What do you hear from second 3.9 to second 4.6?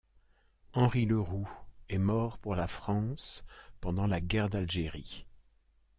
la Guerre